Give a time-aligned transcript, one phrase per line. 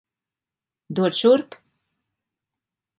[0.99, 1.59] Dod šurp!